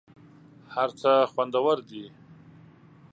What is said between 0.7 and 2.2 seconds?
هر څه خوندور دي.